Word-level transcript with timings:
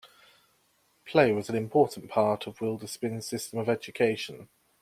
Play 1.05 1.31
was 1.31 1.47
an 1.47 1.55
important 1.55 2.09
part 2.09 2.47
of 2.47 2.57
Wilderspin's 2.57 3.27
system 3.27 3.59
of 3.59 3.69
education. 3.69 4.49